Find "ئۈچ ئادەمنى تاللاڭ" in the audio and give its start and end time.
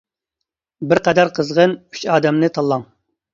1.91-2.89